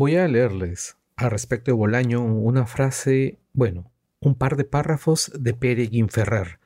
Voy 0.00 0.14
a 0.14 0.28
leerles 0.28 0.96
al 1.16 1.32
respecto 1.32 1.72
de 1.72 1.76
Bolaño 1.76 2.22
una 2.22 2.66
frase, 2.66 3.40
bueno, 3.52 3.90
un 4.20 4.36
par 4.36 4.54
de 4.54 4.62
párrafos 4.62 5.32
de 5.36 5.54
Pere 5.54 5.88
Guinferrer, 5.88 6.60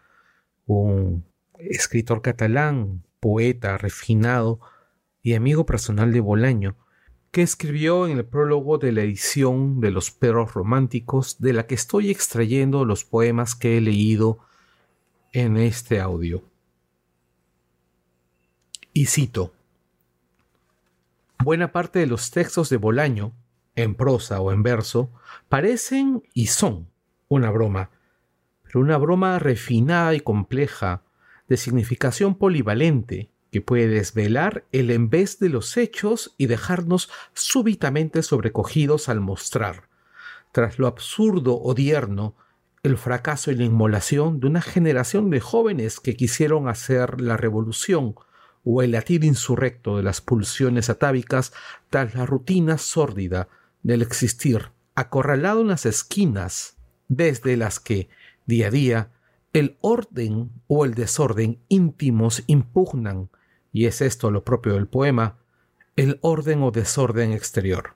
un 0.67 1.25
escritor 1.57 2.21
catalán, 2.21 3.05
poeta 3.21 3.79
refinado 3.79 4.61
y 5.23 5.33
amigo 5.33 5.65
personal 5.65 6.13
de 6.13 6.21
Bolaño, 6.21 6.77
que 7.31 7.41
escribió 7.41 8.07
en 8.07 8.19
el 8.19 8.27
prólogo 8.27 8.77
de 8.77 8.93
la 8.93 9.01
edición 9.01 9.81
de 9.81 9.93
Los 9.93 10.11
Perros 10.11 10.53
Románticos, 10.53 11.41
de 11.41 11.55
la 11.55 11.67
que 11.67 11.75
estoy 11.75 12.11
extrayendo 12.11 12.85
los 12.85 13.07
poemas 13.07 13.55
que 13.55 13.79
he 13.79 13.81
leído 13.81 14.41
en 15.33 15.57
este 15.57 16.01
audio. 16.01 16.45
Y 18.93 19.07
cito, 19.07 19.55
Buena 21.43 21.73
parte 21.73 21.99
de 21.99 22.07
los 22.07 22.31
textos 22.31 22.69
de 22.69 22.77
Bolaño, 22.77 23.33
en 23.75 23.95
prosa 23.97 24.41
o 24.41 24.53
en 24.53 24.63
verso, 24.63 25.11
parecen 25.49 26.23
y 26.35 26.47
son 26.47 26.89
una 27.29 27.51
broma, 27.51 27.91
pero 28.63 28.81
una 28.81 28.97
broma 28.97 29.39
refinada 29.39 30.15
y 30.15 30.21
compleja, 30.21 31.03
de 31.49 31.57
significación 31.57 32.37
polivalente, 32.37 33.31
que 33.51 33.61
puede 33.61 33.89
desvelar 33.89 34.65
el 34.73 34.91
en 34.91 35.11
vez 35.11 35.39
de 35.41 35.49
los 35.49 35.77
hechos 35.77 36.35
y 36.39 36.47
dejarnos 36.47 37.11
súbitamente 37.35 38.23
sobrecogidos 38.23 39.09
al 39.09 39.21
mostrar, 39.21 39.89
tras 40.53 40.79
lo 40.79 40.87
absurdo 40.87 41.61
o 41.61 41.75
tierno, 41.75 42.37
el 42.83 42.97
fracaso 42.97 43.51
y 43.51 43.57
la 43.57 43.65
inmolación 43.65 44.41
de 44.41 44.47
una 44.47 44.63
generación 44.63 45.31
de 45.31 45.41
jóvenes 45.41 45.99
que 45.99 46.17
quisieron 46.17 46.69
hacer 46.69 47.21
la 47.21 47.37
revolución 47.37 48.15
o 48.65 48.83
el 48.83 48.93
latir 48.93 49.25
insurrecto 49.25 49.97
de 49.97 50.03
las 50.03 50.21
pulsiones 50.21 50.91
atávicas 50.91 51.53
tras 51.91 52.15
la 52.15 52.27
rutina 52.27 52.79
sórdida 52.79 53.49
del 53.83 54.03
existir, 54.03 54.71
acorralado 54.95 55.63
en 55.63 55.69
las 55.69 55.87
esquinas, 55.87 56.77
desde 57.09 57.57
las 57.57 57.81
que, 57.81 58.09
día 58.47 58.69
a 58.69 58.71
día, 58.71 59.11
el 59.53 59.77
orden 59.81 60.51
o 60.67 60.85
el 60.85 60.95
desorden 60.95 61.59
íntimos 61.69 62.43
impugnan 62.47 63.29
y 63.73 63.87
es 63.87 64.01
esto 64.01 64.31
lo 64.31 64.45
propio 64.45 64.75
del 64.75 64.87
poema, 64.87 65.39
el 65.97 66.19
orden 66.23 66.63
o 66.63 66.71
desorden 66.71 67.33
exterior. 67.33 67.95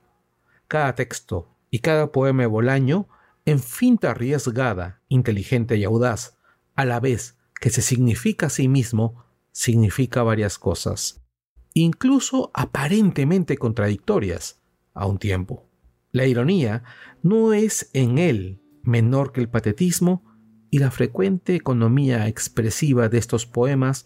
Cada 0.69 0.95
texto 0.95 1.49
y 1.71 1.81
cada 1.81 2.13
poema 2.13 2.47
Bolaño, 2.47 3.09
en 3.45 3.61
finta 3.61 4.11
arriesgada, 4.11 5.01
inteligente 5.09 5.77
y 5.77 5.85
audaz, 5.85 6.37
a 6.75 6.85
la 6.85 6.99
vez 6.99 7.37
que 7.61 7.71
se 7.71 7.83
significa 7.83 8.47
a 8.47 8.51
sí 8.51 8.69
mismo, 8.69 9.25
significa 9.57 10.23
varias 10.23 10.59
cosas, 10.59 11.25
incluso 11.73 12.51
aparentemente 12.53 13.57
contradictorias 13.57 14.61
a 14.93 15.07
un 15.07 15.19
tiempo. 15.19 15.67
La 16.13 16.27
ironía 16.27 16.85
no 17.23 17.55
es 17.55 17.89
en 17.95 18.19
él 18.19 18.61
menor 18.83 19.33
que 19.33 19.41
el 19.41 19.49
patetismo, 19.49 20.23
y 20.69 20.79
la 20.79 20.91
frecuente 20.91 21.55
economía 21.55 22.29
expresiva 22.29 23.09
de 23.09 23.17
estos 23.17 23.47
poemas 23.47 24.05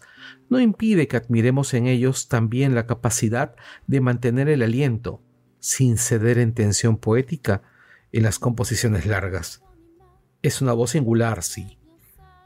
no 0.49 0.61
impide 0.61 1.09
que 1.09 1.17
admiremos 1.17 1.73
en 1.73 1.87
ellos 1.87 2.29
también 2.29 2.73
la 2.73 2.87
capacidad 2.87 3.53
de 3.87 3.99
mantener 3.99 4.47
el 4.47 4.61
aliento, 4.63 5.21
sin 5.59 5.97
ceder 5.97 6.37
en 6.37 6.53
tensión 6.53 6.95
poética, 6.95 7.61
en 8.13 8.23
las 8.23 8.39
composiciones 8.39 9.05
largas. 9.05 9.63
Es 10.43 10.61
una 10.61 10.71
voz 10.71 10.91
singular, 10.91 11.43
sí, 11.43 11.77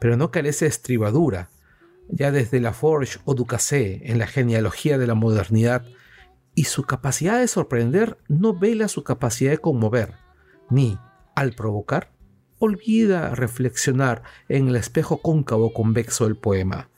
pero 0.00 0.16
no 0.16 0.32
carece 0.32 0.64
de 0.64 0.70
estribadura, 0.70 1.50
ya 2.08 2.30
desde 2.30 2.60
La 2.60 2.72
Forge 2.72 3.18
o 3.24 3.34
Ducassé 3.34 4.00
en 4.04 4.18
la 4.18 4.26
genealogía 4.26 4.98
de 4.98 5.06
la 5.06 5.14
modernidad, 5.14 5.84
y 6.54 6.64
su 6.64 6.84
capacidad 6.84 7.38
de 7.38 7.48
sorprender 7.48 8.18
no 8.28 8.54
vela 8.58 8.88
su 8.88 9.04
capacidad 9.04 9.50
de 9.50 9.58
conmover, 9.58 10.14
ni, 10.70 10.98
al 11.34 11.52
provocar, 11.52 12.10
olvida 12.58 13.34
reflexionar 13.34 14.22
en 14.48 14.68
el 14.68 14.76
espejo 14.76 15.18
cóncavo 15.18 15.72
convexo 15.72 16.24
del 16.24 16.36
poema, 16.36 16.88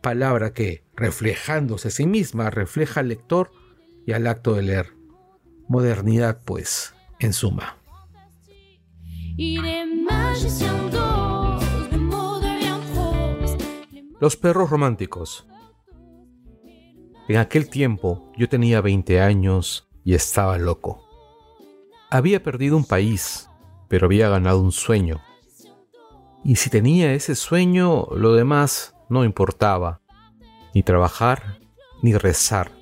palabra 0.00 0.52
que, 0.52 0.84
reflejándose 0.94 1.88
a 1.88 1.90
sí 1.90 2.06
misma, 2.06 2.48
refleja 2.50 3.00
al 3.00 3.08
lector 3.08 3.50
y 4.06 4.12
al 4.12 4.26
acto 4.26 4.54
de 4.54 4.62
leer. 4.62 4.92
Modernidad, 5.68 6.40
pues, 6.44 6.94
en 7.18 7.32
suma. 7.32 7.76
Los 14.18 14.38
perros 14.38 14.70
románticos. 14.70 15.46
En 17.28 17.36
aquel 17.36 17.68
tiempo 17.68 18.32
yo 18.34 18.48
tenía 18.48 18.80
20 18.80 19.20
años 19.20 19.90
y 20.04 20.14
estaba 20.14 20.56
loco. 20.56 21.04
Había 22.10 22.42
perdido 22.42 22.78
un 22.78 22.86
país, 22.86 23.50
pero 23.88 24.06
había 24.06 24.30
ganado 24.30 24.60
un 24.62 24.72
sueño. 24.72 25.20
Y 26.44 26.56
si 26.56 26.70
tenía 26.70 27.12
ese 27.12 27.34
sueño, 27.34 28.06
lo 28.16 28.32
demás 28.32 28.96
no 29.10 29.22
importaba. 29.22 30.00
Ni 30.72 30.82
trabajar, 30.82 31.58
ni 32.00 32.14
rezar, 32.14 32.72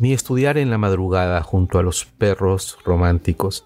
ni 0.00 0.12
estudiar 0.12 0.58
en 0.58 0.70
la 0.70 0.78
madrugada 0.78 1.40
junto 1.42 1.78
a 1.78 1.84
los 1.84 2.04
perros 2.04 2.78
románticos. 2.84 3.64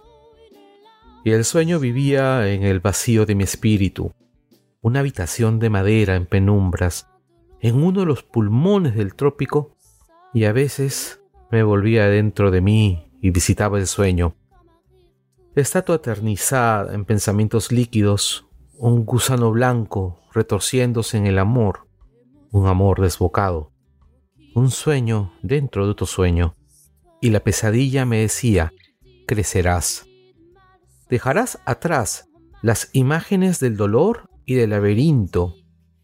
Y 1.25 1.31
el 1.31 1.47
sueño 1.47 1.79
vivía 1.79 2.51
en 2.51 2.65
el 2.65 2.81
vacío 2.81 3.25
de 3.25 3.35
mi 3.35 3.45
espíritu, 3.45 4.13
una 4.81 5.01
habitación 5.01 5.59
de 5.59 5.71
madera 5.71 6.17
en 6.17 6.27
penumbras, 6.27 7.09
en 7.61 7.83
uno 7.83 8.01
de 8.01 8.07
los 8.07 8.23
pulmones 8.23 8.95
del 8.95 9.15
trópico, 9.15 9.77
y 10.33 10.45
a 10.45 10.53
veces 10.53 11.21
me 11.51 11.63
volvía 11.63 12.07
dentro 12.07 12.51
de 12.51 12.61
mí 12.61 13.11
y 13.21 13.31
visitaba 13.31 13.79
el 13.79 13.87
sueño, 13.87 14.35
estatua 15.61 15.97
eternizada 15.97 16.95
en 16.95 17.05
pensamientos 17.05 17.73
líquidos, 17.73 18.47
un 18.77 19.05
gusano 19.05 19.51
blanco 19.51 20.21
retorciéndose 20.33 21.17
en 21.17 21.27
el 21.27 21.39
amor, 21.39 21.89
un 22.53 22.69
amor 22.69 23.01
desbocado, 23.01 23.73
un 24.55 24.71
sueño 24.71 25.33
dentro 25.43 25.85
de 25.85 25.93
otro 25.93 26.07
sueño, 26.07 26.55
y 27.21 27.31
la 27.31 27.41
pesadilla 27.41 28.05
me 28.05 28.19
decía, 28.19 28.73
crecerás. 29.27 30.07
Dejarás 31.09 31.59
atrás 31.65 32.29
las 32.63 32.91
imágenes 32.93 33.61
del 33.61 33.77
dolor 33.77 34.28
y 34.49 34.55
del 34.55 34.71
laberinto 34.71 35.55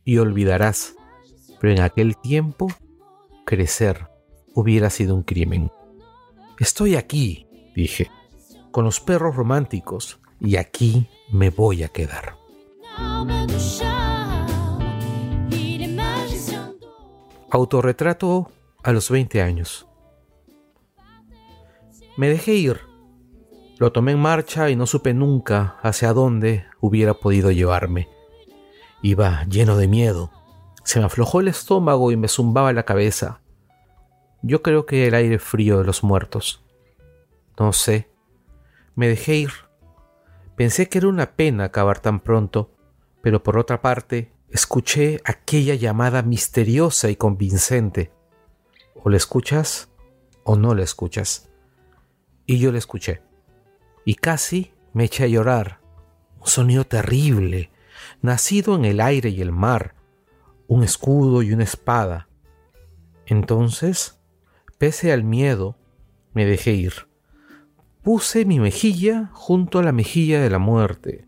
y 0.04 0.18
olvidarás, 0.18 0.94
pero 1.60 1.72
en 1.72 1.80
aquel 1.80 2.16
tiempo 2.16 2.68
crecer 3.44 4.06
hubiera 4.54 4.90
sido 4.90 5.16
un 5.16 5.24
crimen. 5.24 5.72
Estoy 6.60 6.94
aquí, 6.94 7.48
dije 7.74 8.08
con 8.74 8.84
los 8.84 8.98
perros 8.98 9.36
románticos 9.36 10.18
y 10.40 10.56
aquí 10.56 11.08
me 11.30 11.50
voy 11.50 11.84
a 11.84 11.88
quedar. 11.90 12.36
Autorretrato 17.52 18.50
a 18.82 18.90
los 18.90 19.10
20 19.10 19.42
años. 19.42 19.86
Me 22.16 22.28
dejé 22.28 22.54
ir. 22.54 22.80
Lo 23.78 23.92
tomé 23.92 24.10
en 24.10 24.18
marcha 24.18 24.68
y 24.70 24.74
no 24.74 24.86
supe 24.86 25.14
nunca 25.14 25.76
hacia 25.80 26.12
dónde 26.12 26.64
hubiera 26.80 27.14
podido 27.14 27.52
llevarme. 27.52 28.08
Iba 29.04 29.44
lleno 29.44 29.76
de 29.76 29.86
miedo. 29.86 30.30
Se 30.82 30.98
me 30.98 31.04
aflojó 31.04 31.40
el 31.40 31.48
estómago 31.48 32.10
y 32.10 32.16
me 32.16 32.26
zumbaba 32.26 32.72
la 32.72 32.84
cabeza. 32.84 33.42
Yo 34.40 34.62
creo 34.62 34.86
que 34.86 35.06
el 35.06 35.14
aire 35.14 35.38
frío 35.38 35.76
de 35.76 35.84
los 35.84 36.02
muertos. 36.02 36.64
No 37.58 37.74
sé 37.74 38.08
me 38.94 39.08
dejé 39.08 39.36
ir. 39.36 39.50
Pensé 40.56 40.88
que 40.88 40.96
era 40.98 41.08
una 41.08 41.32
pena 41.32 41.64
acabar 41.64 41.98
tan 41.98 42.20
pronto, 42.20 42.70
pero 43.20 43.42
por 43.42 43.58
otra 43.58 43.82
parte 43.82 44.32
escuché 44.48 45.20
aquella 45.24 45.74
llamada 45.74 46.22
misteriosa 46.22 47.10
y 47.10 47.16
convincente. 47.16 48.10
O 49.02 49.10
la 49.10 49.18
escuchas 49.18 49.90
o 50.44 50.56
no 50.56 50.74
la 50.74 50.82
escuchas. 50.82 51.50
Y 52.46 52.58
yo 52.58 52.72
la 52.72 52.78
escuché. 52.78 53.22
Y 54.04 54.14
casi 54.14 54.72
me 54.92 55.04
eché 55.04 55.24
a 55.24 55.28
llorar. 55.28 55.80
Un 56.40 56.46
sonido 56.46 56.84
terrible, 56.84 57.70
nacido 58.24 58.74
en 58.74 58.86
el 58.86 59.02
aire 59.02 59.28
y 59.28 59.42
el 59.42 59.52
mar, 59.52 59.94
un 60.66 60.82
escudo 60.82 61.42
y 61.42 61.52
una 61.52 61.64
espada. 61.64 62.26
Entonces, 63.26 64.18
pese 64.78 65.12
al 65.12 65.24
miedo, 65.24 65.76
me 66.32 66.46
dejé 66.46 66.72
ir. 66.72 67.06
Puse 68.02 68.46
mi 68.46 68.60
mejilla 68.60 69.28
junto 69.34 69.78
a 69.78 69.82
la 69.82 69.92
mejilla 69.92 70.40
de 70.40 70.48
la 70.48 70.58
muerte, 70.58 71.26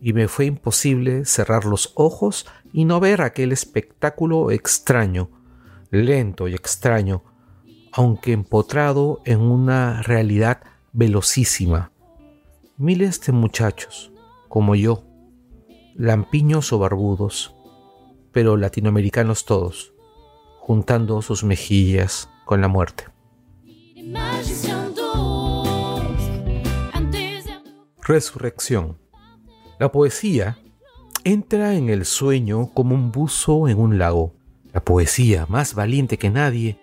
y 0.00 0.14
me 0.14 0.28
fue 0.28 0.46
imposible 0.46 1.26
cerrar 1.26 1.66
los 1.66 1.92
ojos 1.94 2.46
y 2.72 2.86
no 2.86 3.00
ver 3.00 3.20
aquel 3.20 3.52
espectáculo 3.52 4.50
extraño, 4.50 5.28
lento 5.90 6.48
y 6.48 6.54
extraño, 6.54 7.22
aunque 7.92 8.32
empotrado 8.32 9.20
en 9.26 9.40
una 9.40 10.00
realidad 10.00 10.62
velocísima. 10.94 11.92
Miles 12.78 13.20
de 13.20 13.32
muchachos, 13.32 14.10
como 14.48 14.74
yo, 14.74 15.04
lampiños 16.00 16.72
o 16.72 16.78
barbudos, 16.78 17.54
pero 18.32 18.56
latinoamericanos 18.56 19.44
todos, 19.44 19.92
juntando 20.58 21.20
sus 21.20 21.44
mejillas 21.44 22.30
con 22.46 22.62
la 22.62 22.68
muerte. 22.68 23.04
Resurrección. 28.02 28.96
La 29.78 29.92
poesía 29.92 30.56
entra 31.22 31.74
en 31.74 31.90
el 31.90 32.06
sueño 32.06 32.70
como 32.72 32.94
un 32.94 33.12
buzo 33.12 33.68
en 33.68 33.78
un 33.78 33.98
lago. 33.98 34.32
La 34.72 34.82
poesía, 34.82 35.44
más 35.50 35.74
valiente 35.74 36.16
que 36.16 36.30
nadie, 36.30 36.80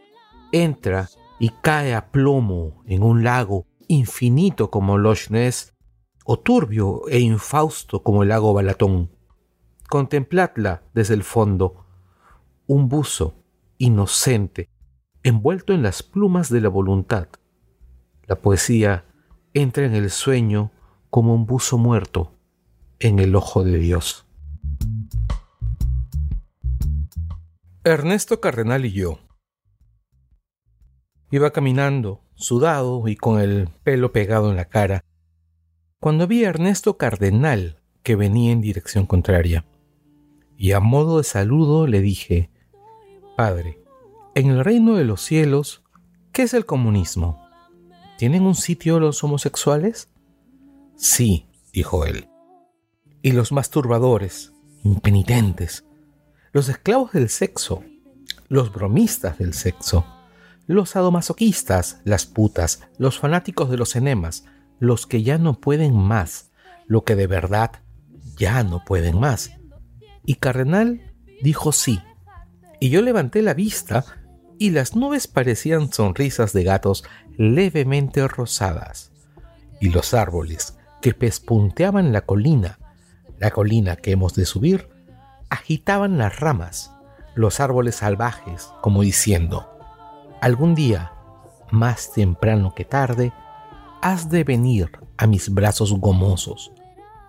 entra 0.52 1.10
y 1.40 1.50
cae 1.64 1.96
a 1.96 2.12
plomo 2.12 2.84
en 2.86 3.02
un 3.02 3.24
lago 3.24 3.66
infinito 3.88 4.70
como 4.70 5.00
Loch 5.00 5.32
Ness 5.32 5.74
o 6.30 6.38
turbio 6.38 7.08
e 7.08 7.20
infausto 7.22 8.04
como 8.04 8.22
el 8.22 8.30
lago 8.30 8.54
Balatón. 8.54 9.10
Contempladla 9.88 10.84
desde 10.94 11.14
el 11.14 11.24
fondo, 11.24 11.86
un 12.66 12.90
buzo 12.90 13.46
inocente, 13.78 14.70
envuelto 15.24 15.72
en 15.72 15.84
las 15.84 16.04
plumas 16.04 16.50
de 16.50 16.60
la 16.60 16.68
voluntad. 16.68 17.30
La 18.26 18.42
poesía 18.42 19.06
entra 19.54 19.86
en 19.86 19.96
el 19.96 20.10
sueño 20.10 20.72
como 21.10 21.34
un 21.34 21.46
buzo 21.46 21.78
muerto 21.78 22.34
en 23.00 23.20
el 23.20 23.34
ojo 23.34 23.64
de 23.64 23.78
Dios. 23.78 24.28
Ernesto 27.86 28.42
Cardenal 28.42 28.84
y 28.84 28.92
yo. 28.92 29.20
Iba 31.32 31.52
caminando, 31.52 32.22
sudado 32.36 33.08
y 33.08 33.16
con 33.16 33.40
el 33.40 33.70
pelo 33.84 34.12
pegado 34.12 34.50
en 34.50 34.58
la 34.58 34.66
cara, 34.66 35.06
cuando 36.00 36.28
vi 36.28 36.46
a 36.46 36.50
Ernesto 36.50 36.98
Cardenal 36.98 37.82
que 38.04 38.16
venía 38.16 38.52
en 38.52 38.62
dirección 38.62 39.06
contraria. 39.06 39.66
Y 40.56 40.72
a 40.72 40.80
modo 40.80 41.18
de 41.18 41.24
saludo 41.24 41.88
le 41.88 42.02
dije, 42.02 42.50
Padre, 43.36 43.80
en 44.36 44.50
el 44.50 44.64
reino 44.64 44.96
de 44.96 45.06
los 45.06 45.22
cielos, 45.22 45.84
¿qué 46.32 46.44
es 46.44 46.54
el 46.54 46.66
comunismo? 46.66 47.44
¿Tienen 48.18 48.44
un 48.44 48.56
sitio 48.56 49.00
los 49.00 49.24
homosexuales? 49.24 50.10
Sí, 50.96 51.48
dijo 51.74 52.06
él. 52.06 52.28
¿Y 53.22 53.32
los 53.32 53.52
masturbadores, 53.52 54.54
impenitentes, 54.84 55.86
los 56.52 56.70
esclavos 56.70 57.12
del 57.12 57.30
sexo, 57.30 57.84
los 58.48 58.72
bromistas 58.72 59.38
del 59.38 59.54
sexo, 59.54 60.06
los 60.66 60.96
adomasoquistas, 60.96 62.02
las 62.04 62.26
putas, 62.26 62.88
los 62.98 63.20
fanáticos 63.20 63.70
de 63.70 63.78
los 63.78 63.96
enemas, 63.96 64.46
los 64.80 65.08
que 65.08 65.24
ya 65.24 65.38
no 65.38 65.60
pueden 65.60 65.96
más, 65.96 66.52
lo 66.86 67.04
que 67.04 67.16
de 67.16 67.28
verdad 67.28 67.72
ya 68.36 68.64
no 68.64 68.84
pueden 68.86 69.20
más? 69.20 69.52
Y 70.26 70.36
Cardenal 70.36 71.14
dijo 71.42 71.72
sí. 71.72 72.02
Y 72.80 72.90
yo 72.90 73.02
levanté 73.02 73.42
la 73.42 73.54
vista 73.54 74.06
y 74.60 74.72
las 74.72 74.96
nubes 74.96 75.28
parecían 75.28 75.92
sonrisas 75.92 76.54
de 76.54 76.64
gatos 76.64 77.04
levemente 77.38 78.28
rosadas. 78.28 79.12
Y 79.80 79.90
los 79.90 80.14
árboles 80.14 80.78
que 81.02 81.14
pespunteaban 81.14 82.12
la 82.12 82.22
colina, 82.22 82.80
la 83.40 83.52
colina 83.52 83.96
que 83.96 84.12
hemos 84.12 84.34
de 84.34 84.46
subir, 84.46 84.90
agitaban 85.50 86.18
las 86.18 86.40
ramas, 86.40 86.92
los 87.36 87.60
árboles 87.60 87.96
salvajes, 87.96 88.72
como 88.82 89.04
diciendo, 89.04 89.70
algún 90.42 90.76
día, 90.76 91.14
más 91.72 92.12
temprano 92.14 92.74
que 92.76 92.86
tarde, 92.86 93.32
has 94.02 94.30
de 94.30 94.44
venir 94.44 94.92
a 95.18 95.28
mis 95.28 95.54
brazos 95.54 95.94
gomosos, 95.94 96.72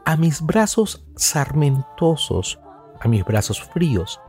a 0.05 0.17
mis 0.17 0.41
brazos 0.41 1.07
sarmentosos, 1.17 2.59
a 3.01 3.09
mis 3.09 3.25
brazos 3.25 3.63
fríos, 3.63 4.21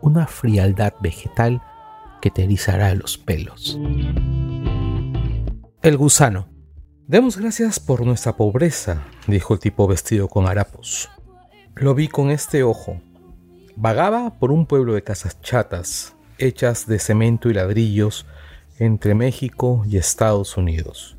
una 0.00 0.26
frialdad 0.26 0.94
vegetal 1.00 1.62
que 2.20 2.30
te 2.30 2.44
erizará 2.44 2.94
los 2.94 3.18
pelos. 3.18 3.78
El 5.82 5.96
gusano. 5.96 6.48
Demos 7.06 7.36
gracias 7.36 7.78
por 7.78 8.04
nuestra 8.04 8.36
pobreza, 8.36 9.04
dijo 9.28 9.54
el 9.54 9.60
tipo 9.60 9.86
vestido 9.86 10.28
con 10.28 10.46
harapos. 10.46 11.08
Lo 11.76 11.94
vi 11.94 12.08
con 12.08 12.30
este 12.30 12.64
ojo. 12.64 13.00
Vagaba 13.76 14.38
por 14.40 14.50
un 14.50 14.66
pueblo 14.66 14.94
de 14.94 15.04
casas 15.04 15.40
chatas, 15.40 16.16
hechas 16.38 16.86
de 16.86 16.98
cemento 16.98 17.48
y 17.48 17.54
ladrillos, 17.54 18.26
entre 18.78 19.14
México 19.14 19.84
y 19.88 19.96
Estados 19.98 20.56
Unidos. 20.56 21.15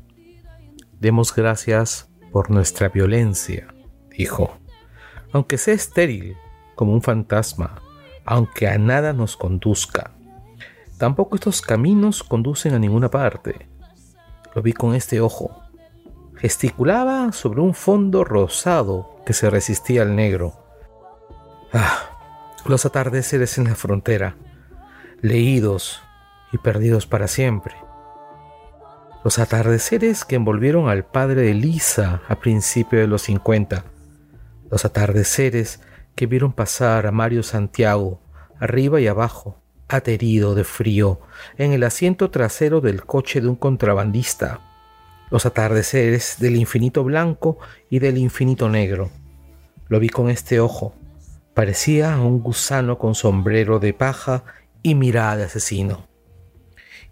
Demos 1.00 1.34
gracias 1.34 2.10
por 2.32 2.50
nuestra 2.50 2.88
violencia, 2.88 3.68
dijo. 4.10 4.58
Aunque 5.32 5.58
sea 5.58 5.74
estéril, 5.74 6.36
como 6.74 6.92
un 6.92 7.02
fantasma, 7.02 7.82
aunque 8.24 8.68
a 8.68 8.78
nada 8.78 9.12
nos 9.12 9.36
conduzca. 9.36 10.12
Tampoco 10.98 11.36
estos 11.36 11.60
caminos 11.60 12.22
conducen 12.22 12.74
a 12.74 12.78
ninguna 12.78 13.10
parte. 13.10 13.68
Lo 14.54 14.62
vi 14.62 14.72
con 14.72 14.94
este 14.94 15.20
ojo 15.20 15.68
gesticulaba 16.38 17.32
sobre 17.32 17.60
un 17.60 17.74
fondo 17.74 18.24
rosado 18.24 19.20
que 19.26 19.32
se 19.32 19.50
resistía 19.50 20.02
al 20.02 20.14
negro. 20.14 20.54
Ah, 21.72 22.10
los 22.64 22.86
atardeceres 22.86 23.58
en 23.58 23.64
la 23.64 23.74
frontera, 23.74 24.36
leídos 25.20 26.00
y 26.52 26.58
perdidos 26.58 27.06
para 27.06 27.26
siempre. 27.26 27.74
Los 29.24 29.38
atardeceres 29.38 30.24
que 30.24 30.36
envolvieron 30.36 30.88
al 30.88 31.04
padre 31.04 31.42
de 31.42 31.54
Lisa 31.54 32.22
a 32.28 32.40
principios 32.40 33.00
de 33.00 33.08
los 33.08 33.22
50. 33.22 33.84
Los 34.70 34.84
atardeceres 34.84 35.80
que 36.14 36.26
vieron 36.26 36.52
pasar 36.52 37.06
a 37.06 37.12
Mario 37.12 37.42
Santiago 37.42 38.20
arriba 38.58 39.00
y 39.00 39.06
abajo, 39.06 39.60
aterido 39.88 40.54
de 40.54 40.64
frío, 40.64 41.20
en 41.56 41.72
el 41.72 41.84
asiento 41.84 42.30
trasero 42.30 42.80
del 42.80 43.04
coche 43.04 43.40
de 43.40 43.48
un 43.48 43.56
contrabandista 43.56 44.60
los 45.30 45.46
atardeceres 45.46 46.36
del 46.38 46.56
infinito 46.56 47.04
blanco 47.04 47.58
y 47.90 47.98
del 47.98 48.18
infinito 48.18 48.68
negro. 48.68 49.10
Lo 49.88 50.00
vi 50.00 50.08
con 50.08 50.30
este 50.30 50.60
ojo. 50.60 50.94
Parecía 51.54 52.16
un 52.18 52.40
gusano 52.40 52.98
con 52.98 53.14
sombrero 53.14 53.78
de 53.78 53.92
paja 53.92 54.44
y 54.82 54.94
mirada 54.94 55.36
de 55.36 55.44
asesino. 55.44 56.06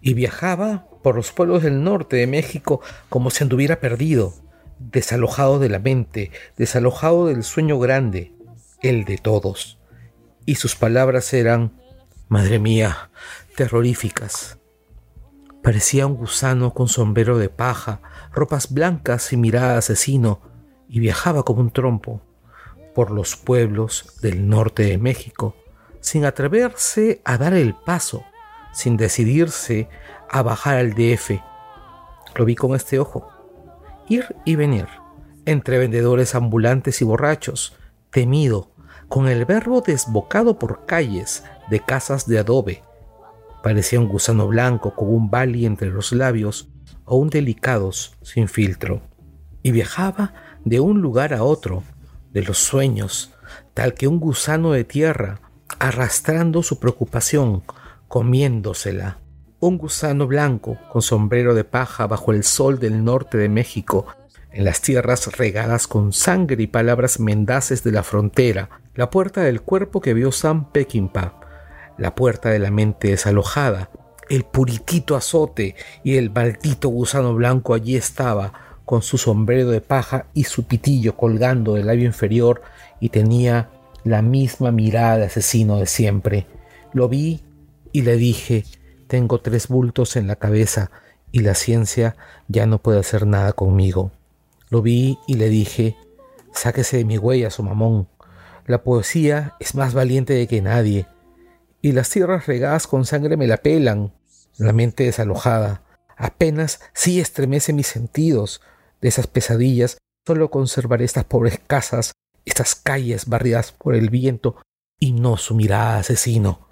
Y 0.01 0.13
viajaba 0.13 0.87
por 1.03 1.15
los 1.15 1.31
pueblos 1.31 1.63
del 1.63 1.83
norte 1.83 2.17
de 2.17 2.27
México 2.27 2.81
como 3.09 3.29
si 3.29 3.43
anduviera 3.43 3.79
perdido, 3.79 4.33
desalojado 4.79 5.59
de 5.59 5.69
la 5.69 5.79
mente, 5.79 6.31
desalojado 6.57 7.27
del 7.27 7.43
sueño 7.43 7.79
grande, 7.79 8.33
el 8.81 9.05
de 9.05 9.17
todos. 9.17 9.79
Y 10.45 10.55
sus 10.55 10.75
palabras 10.75 11.33
eran, 11.33 11.73
Madre 12.29 12.59
mía, 12.59 13.09
terroríficas. 13.55 14.57
Parecía 15.63 16.07
un 16.07 16.15
gusano 16.15 16.73
con 16.73 16.89
sombrero 16.89 17.37
de 17.37 17.47
paja, 17.47 18.01
ropas 18.33 18.73
blancas 18.73 19.31
y 19.31 19.37
mirada 19.37 19.77
asesino, 19.77 20.41
y 20.89 20.99
viajaba 20.99 21.43
como 21.43 21.61
un 21.61 21.71
trompo 21.71 22.21
por 22.93 23.11
los 23.11 23.35
pueblos 23.35 24.17
del 24.21 24.49
norte 24.49 24.83
de 24.83 24.97
México, 24.97 25.55
sin 26.01 26.25
atreverse 26.25 27.21
a 27.23 27.37
dar 27.37 27.53
el 27.53 27.75
paso, 27.75 28.25
sin 28.77 28.95
decidirse 28.95 29.89
a 30.29 30.43
bajar 30.43 30.77
al 30.77 30.93
DF. 30.93 31.41
Lo 32.35 32.45
vi 32.45 32.53
con 32.53 32.75
este 32.75 32.99
ojo, 32.99 33.27
ir 34.07 34.35
y 34.45 34.55
venir, 34.55 34.85
entre 35.45 35.79
vendedores 35.79 36.35
ambulantes 36.35 37.01
y 37.01 37.05
borrachos, 37.05 37.75
temido, 38.11 38.71
con 39.07 39.27
el 39.27 39.45
verbo 39.45 39.81
desbocado 39.81 40.59
por 40.59 40.85
calles 40.85 41.43
de 41.71 41.79
casas 41.79 42.27
de 42.27 42.37
adobe, 42.37 42.83
Parecía 43.63 43.99
un 43.99 44.07
gusano 44.07 44.47
blanco 44.47 44.93
con 44.93 45.09
un 45.09 45.31
bali 45.31 45.65
entre 45.65 45.89
los 45.89 46.11
labios 46.11 46.69
o 47.05 47.17
un 47.17 47.29
delicados 47.29 48.15
sin 48.21 48.47
filtro. 48.47 49.01
Y 49.63 49.71
viajaba 49.71 50.33
de 50.63 50.79
un 50.79 51.01
lugar 51.01 51.33
a 51.33 51.43
otro, 51.43 51.83
de 52.31 52.43
los 52.43 52.59
sueños, 52.59 53.33
tal 53.73 53.95
que 53.95 54.07
un 54.07 54.19
gusano 54.19 54.71
de 54.71 54.83
tierra, 54.83 55.41
arrastrando 55.79 56.61
su 56.61 56.79
preocupación, 56.79 57.63
comiéndosela. 58.07 59.19
Un 59.59 59.77
gusano 59.77 60.27
blanco 60.27 60.77
con 60.91 61.01
sombrero 61.01 61.55
de 61.55 61.63
paja 61.63 62.07
bajo 62.07 62.31
el 62.31 62.43
sol 62.43 62.79
del 62.79 63.03
norte 63.03 63.37
de 63.37 63.49
México, 63.49 64.05
en 64.51 64.65
las 64.65 64.81
tierras 64.81 65.37
regadas 65.37 65.87
con 65.87 66.13
sangre 66.13 66.63
y 66.63 66.67
palabras 66.67 67.19
mendaces 67.19 67.83
de 67.83 67.91
la 67.91 68.03
frontera, 68.03 68.69
la 68.95 69.09
puerta 69.09 69.41
del 69.41 69.61
cuerpo 69.61 70.01
que 70.01 70.13
vio 70.13 70.31
Sam 70.31 70.71
Peckinpah, 70.71 71.39
la 71.97 72.15
puerta 72.15 72.49
de 72.49 72.59
la 72.59 72.71
mente 72.71 73.09
desalojada, 73.09 73.89
el 74.29 74.43
puritito 74.43 75.15
azote 75.15 75.75
y 76.03 76.17
el 76.17 76.31
maldito 76.31 76.89
gusano 76.89 77.33
blanco 77.33 77.73
allí 77.73 77.95
estaba, 77.95 78.53
con 78.85 79.01
su 79.01 79.17
sombrero 79.17 79.69
de 79.69 79.81
paja 79.81 80.27
y 80.33 80.45
su 80.45 80.63
pitillo 80.63 81.17
colgando 81.17 81.73
del 81.73 81.87
labio 81.87 82.05
inferior, 82.05 82.61
y 82.99 83.09
tenía 83.09 83.69
la 84.03 84.21
misma 84.21 84.71
mirada 84.71 85.17
de 85.17 85.25
asesino 85.25 85.77
de 85.77 85.85
siempre. 85.85 86.47
Lo 86.93 87.09
vi 87.09 87.41
y 87.91 88.01
le 88.01 88.17
dije, 88.17 88.65
tengo 89.07 89.39
tres 89.41 89.67
bultos 89.67 90.15
en 90.15 90.27
la 90.27 90.35
cabeza 90.35 90.91
y 91.31 91.39
la 91.39 91.55
ciencia 91.55 92.15
ya 92.47 92.65
no 92.65 92.79
puede 92.79 92.99
hacer 92.99 93.27
nada 93.27 93.53
conmigo. 93.53 94.11
Lo 94.69 94.81
vi 94.81 95.19
y 95.27 95.35
le 95.35 95.49
dije, 95.49 95.95
sáquese 96.53 96.97
de 96.97 97.05
mi 97.05 97.17
huella, 97.17 97.49
su 97.49 97.63
mamón. 97.63 98.07
La 98.65 98.83
poesía 98.83 99.55
es 99.59 99.75
más 99.75 99.93
valiente 99.93 100.33
de 100.33 100.47
que 100.47 100.61
nadie 100.61 101.07
y 101.81 101.91
las 101.93 102.09
tierras 102.09 102.47
regadas 102.47 102.87
con 102.87 103.05
sangre 103.05 103.37
me 103.37 103.47
la 103.47 103.57
pelan, 103.57 104.13
la 104.57 104.73
mente 104.73 105.05
desalojada. 105.05 105.83
Apenas 106.17 106.81
sí 106.93 107.19
estremece 107.19 107.73
mis 107.73 107.87
sentidos 107.87 108.61
de 108.99 109.09
esas 109.09 109.27
pesadillas 109.27 109.97
Solo 110.27 110.51
conservaré 110.51 111.05
estas 111.05 111.23
pobres 111.23 111.57
casas, 111.67 112.11
estas 112.43 112.75
calles 112.75 113.27
barridas 113.27 113.71
por 113.71 113.95
el 113.95 114.09
viento 114.09 114.57
y 114.99 115.13
no 115.13 115.37
su 115.37 115.55
mirada 115.55 115.99
asesino. 115.99 116.66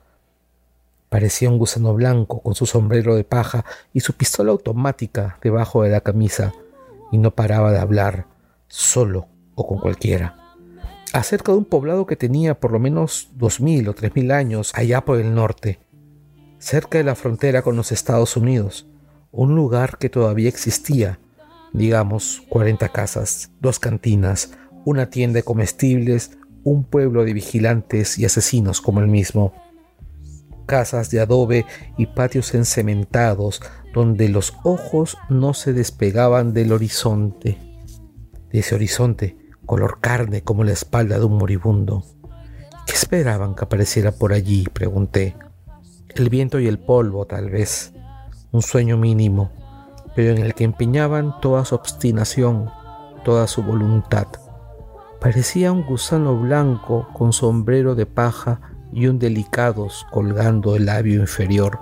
Parecía 1.15 1.49
un 1.49 1.57
gusano 1.57 1.93
blanco 1.93 2.41
con 2.41 2.55
su 2.55 2.65
sombrero 2.65 3.15
de 3.15 3.23
paja 3.23 3.63
y 3.93 4.01
su 4.01 4.17
pistola 4.17 4.51
automática 4.51 5.39
debajo 5.41 5.81
de 5.81 5.89
la 5.89 6.01
camisa, 6.01 6.51
y 7.09 7.17
no 7.17 7.31
paraba 7.31 7.71
de 7.71 7.79
hablar, 7.79 8.27
solo 8.67 9.29
o 9.55 9.65
con 9.65 9.79
cualquiera, 9.79 10.35
acerca 11.13 11.53
de 11.53 11.59
un 11.59 11.63
poblado 11.63 12.05
que 12.05 12.17
tenía 12.17 12.59
por 12.59 12.73
lo 12.73 12.79
menos 12.79 13.29
dos 13.33 13.61
mil 13.61 13.87
o 13.87 13.93
tres 13.93 14.13
mil 14.13 14.29
años 14.29 14.73
allá 14.75 15.05
por 15.05 15.21
el 15.21 15.33
norte, 15.33 15.79
cerca 16.59 16.97
de 16.97 17.05
la 17.05 17.15
frontera 17.15 17.61
con 17.61 17.77
los 17.77 17.93
Estados 17.93 18.35
Unidos, 18.35 18.85
un 19.31 19.55
lugar 19.55 19.97
que 19.97 20.09
todavía 20.09 20.49
existía, 20.49 21.19
digamos, 21.71 22.43
40 22.49 22.89
casas, 22.89 23.51
dos 23.61 23.79
cantinas, 23.79 24.51
una 24.83 25.09
tienda 25.09 25.37
de 25.37 25.43
comestibles, 25.43 26.31
un 26.65 26.83
pueblo 26.83 27.23
de 27.23 27.31
vigilantes 27.31 28.19
y 28.19 28.25
asesinos 28.25 28.81
como 28.81 28.99
el 28.99 29.07
mismo. 29.07 29.53
Casas 30.65 31.11
de 31.11 31.19
adobe 31.19 31.65
y 31.97 32.07
patios 32.07 32.53
encementados 32.55 33.61
donde 33.93 34.29
los 34.29 34.53
ojos 34.63 35.17
no 35.29 35.53
se 35.53 35.73
despegaban 35.73 36.53
del 36.53 36.73
horizonte. 36.73 37.57
De 38.51 38.59
ese 38.59 38.75
horizonte, 38.75 39.37
color 39.65 39.99
carne 40.01 40.41
como 40.43 40.63
la 40.63 40.73
espalda 40.73 41.17
de 41.19 41.25
un 41.25 41.37
moribundo. 41.37 42.03
¿Qué 42.85 42.93
esperaban 42.93 43.55
que 43.55 43.63
apareciera 43.63 44.11
por 44.11 44.33
allí? 44.33 44.65
pregunté. 44.71 45.35
El 46.09 46.29
viento 46.29 46.59
y 46.59 46.67
el 46.67 46.79
polvo, 46.79 47.25
tal 47.25 47.49
vez. 47.49 47.93
Un 48.51 48.61
sueño 48.61 48.97
mínimo, 48.97 49.51
pero 50.15 50.31
en 50.31 50.37
el 50.37 50.53
que 50.53 50.63
empeñaban 50.63 51.39
toda 51.41 51.65
su 51.65 51.75
obstinación, 51.75 52.69
toda 53.23 53.47
su 53.47 53.63
voluntad. 53.63 54.27
Parecía 55.19 55.71
un 55.71 55.85
gusano 55.85 56.39
blanco 56.39 57.07
con 57.13 57.33
sombrero 57.33 57.95
de 57.95 58.05
paja 58.05 58.74
y 58.95 59.07
un 59.07 59.19
delicados 59.19 60.07
colgando 60.09 60.77
el 60.77 60.85
labio 60.85 61.19
inferior. 61.19 61.79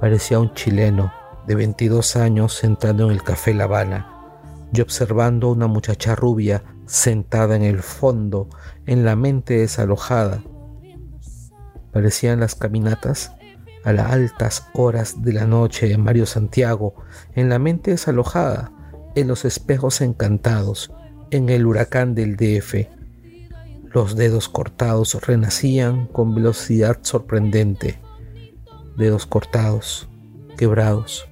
Parecía 0.00 0.40
un 0.40 0.52
chileno 0.52 1.12
de 1.46 1.54
22 1.54 2.16
años 2.16 2.54
sentado 2.54 3.06
en 3.06 3.12
el 3.12 3.22
café 3.22 3.54
La 3.54 3.64
Habana 3.64 4.12
y 4.72 4.80
observando 4.80 5.46
a 5.46 5.52
una 5.52 5.68
muchacha 5.68 6.16
rubia 6.16 6.64
sentada 6.86 7.54
en 7.54 7.62
el 7.62 7.78
fondo, 7.78 8.48
en 8.84 9.04
la 9.04 9.14
mente 9.14 9.58
desalojada. 9.58 10.42
Parecían 11.92 12.40
las 12.40 12.56
caminatas 12.56 13.32
a 13.84 13.92
las 13.92 14.10
altas 14.10 14.66
horas 14.74 15.22
de 15.22 15.32
la 15.32 15.46
noche 15.46 15.92
en 15.92 16.02
Mario 16.02 16.26
Santiago, 16.26 16.96
en 17.36 17.48
la 17.48 17.60
mente 17.60 17.92
desalojada, 17.92 18.72
en 19.14 19.28
los 19.28 19.44
espejos 19.44 20.00
encantados, 20.00 20.92
en 21.30 21.48
el 21.48 21.64
huracán 21.64 22.16
del 22.16 22.36
DF. 22.36 22.95
Los 23.96 24.14
dedos 24.14 24.50
cortados 24.50 25.14
renacían 25.26 26.06
con 26.08 26.34
velocidad 26.34 26.98
sorprendente. 27.00 27.98
Dedos 28.94 29.24
cortados, 29.24 30.06
quebrados, 30.58 31.26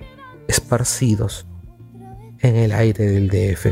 esparcidos 0.49 1.47
en 2.39 2.57
el 2.57 2.73
aire 2.73 3.05
del 3.05 3.29
DF. 3.29 3.67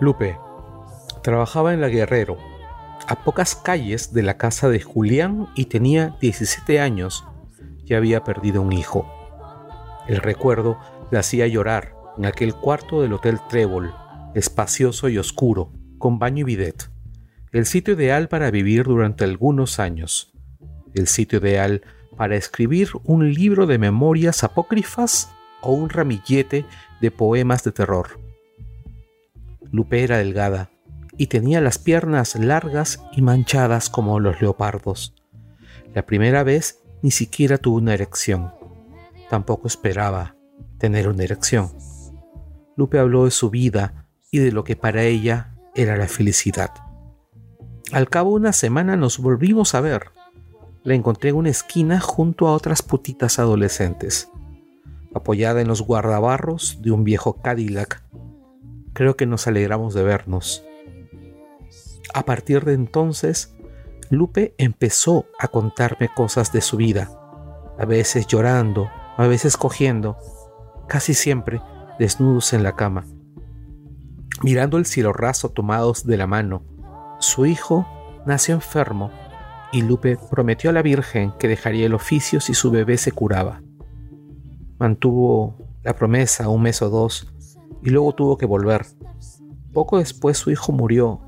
Lupe 0.00 0.36
trabajaba 1.22 1.72
en 1.72 1.80
La 1.80 1.88
Guerrero, 1.88 2.36
a 3.06 3.24
pocas 3.24 3.56
calles 3.56 4.12
de 4.12 4.22
la 4.22 4.36
casa 4.36 4.68
de 4.68 4.82
Julián 4.82 5.48
y 5.54 5.64
tenía 5.64 6.14
17 6.20 6.78
años 6.78 7.24
ya 7.86 7.96
había 7.96 8.22
perdido 8.22 8.60
un 8.60 8.74
hijo. 8.74 9.10
El 10.08 10.18
recuerdo 10.18 10.78
le 11.10 11.18
hacía 11.18 11.46
llorar 11.46 11.94
en 12.16 12.26
aquel 12.26 12.54
cuarto 12.54 13.02
del 13.02 13.12
Hotel 13.12 13.38
Trébol, 13.48 13.94
espacioso 14.34 15.08
y 15.08 15.18
oscuro, 15.18 15.72
con 15.98 16.18
baño 16.18 16.42
y 16.42 16.44
bidet. 16.44 16.90
El 17.52 17.66
sitio 17.66 17.94
ideal 17.94 18.28
para 18.28 18.50
vivir 18.50 18.84
durante 18.84 19.24
algunos 19.24 19.78
años. 19.78 20.32
El 20.94 21.06
sitio 21.06 21.38
ideal 21.38 21.82
para 22.16 22.36
escribir 22.36 22.90
un 23.04 23.32
libro 23.32 23.66
de 23.66 23.78
memorias 23.78 24.44
apócrifas 24.44 25.30
o 25.62 25.72
un 25.72 25.88
ramillete 25.88 26.66
de 27.00 27.10
poemas 27.10 27.64
de 27.64 27.72
terror. 27.72 28.20
Lupe 29.70 30.02
era 30.02 30.18
delgada 30.18 30.70
y 31.16 31.28
tenía 31.28 31.60
las 31.60 31.78
piernas 31.78 32.34
largas 32.34 33.00
y 33.12 33.22
manchadas 33.22 33.90
como 33.90 34.20
los 34.20 34.40
leopardos. 34.40 35.14
La 35.94 36.04
primera 36.04 36.42
vez 36.42 36.82
ni 37.02 37.10
siquiera 37.10 37.58
tuvo 37.58 37.76
una 37.76 37.94
erección. 37.94 38.52
Tampoco 39.30 39.68
esperaba 39.68 40.37
tener 40.78 41.08
una 41.08 41.24
erección. 41.24 41.70
Lupe 42.76 42.98
habló 42.98 43.24
de 43.24 43.30
su 43.30 43.50
vida 43.50 44.06
y 44.30 44.38
de 44.38 44.52
lo 44.52 44.64
que 44.64 44.76
para 44.76 45.02
ella 45.02 45.54
era 45.74 45.96
la 45.96 46.06
felicidad. 46.06 46.70
Al 47.92 48.08
cabo 48.08 48.30
de 48.30 48.36
una 48.36 48.52
semana 48.52 48.96
nos 48.96 49.18
volvimos 49.18 49.74
a 49.74 49.80
ver. 49.80 50.10
La 50.84 50.94
encontré 50.94 51.30
en 51.30 51.36
una 51.36 51.50
esquina 51.50 52.00
junto 52.00 52.46
a 52.46 52.52
otras 52.52 52.82
putitas 52.82 53.38
adolescentes, 53.38 54.30
apoyada 55.14 55.60
en 55.60 55.68
los 55.68 55.82
guardabarros 55.82 56.80
de 56.82 56.90
un 56.90 57.04
viejo 57.04 57.40
Cadillac. 57.42 58.02
Creo 58.92 59.16
que 59.16 59.26
nos 59.26 59.46
alegramos 59.46 59.94
de 59.94 60.02
vernos. 60.02 60.64
A 62.14 62.24
partir 62.24 62.64
de 62.64 62.74
entonces, 62.74 63.54
Lupe 64.10 64.54
empezó 64.58 65.26
a 65.38 65.48
contarme 65.48 66.08
cosas 66.14 66.52
de 66.52 66.60
su 66.60 66.76
vida, 66.76 67.10
a 67.78 67.84
veces 67.84 68.26
llorando, 68.26 68.88
a 69.16 69.26
veces 69.26 69.56
cogiendo, 69.56 70.16
casi 70.88 71.14
siempre 71.14 71.60
desnudos 71.98 72.52
en 72.52 72.62
la 72.62 72.74
cama. 72.74 73.04
Mirando 74.42 74.78
el 74.78 74.86
cielo 74.86 75.12
raso 75.12 75.50
tomados 75.50 76.06
de 76.06 76.16
la 76.16 76.26
mano, 76.26 76.62
su 77.20 77.46
hijo 77.46 77.86
nació 78.26 78.54
enfermo 78.54 79.10
y 79.72 79.82
Lupe 79.82 80.16
prometió 80.30 80.70
a 80.70 80.72
la 80.72 80.82
Virgen 80.82 81.32
que 81.38 81.48
dejaría 81.48 81.86
el 81.86 81.94
oficio 81.94 82.40
si 82.40 82.54
su 82.54 82.70
bebé 82.70 82.96
se 82.96 83.12
curaba. 83.12 83.62
Mantuvo 84.78 85.56
la 85.82 85.94
promesa 85.94 86.48
un 86.48 86.62
mes 86.62 86.82
o 86.82 86.88
dos 86.88 87.32
y 87.82 87.90
luego 87.90 88.14
tuvo 88.14 88.38
que 88.38 88.46
volver. 88.46 88.86
Poco 89.72 89.98
después 89.98 90.38
su 90.38 90.50
hijo 90.50 90.72
murió 90.72 91.20